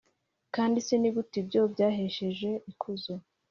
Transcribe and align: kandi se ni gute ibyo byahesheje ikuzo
kandi 0.55 0.77
se 0.85 0.93
ni 0.97 1.09
gute 1.15 1.35
ibyo 1.41 1.61
byahesheje 1.73 2.49
ikuzo 2.71 3.13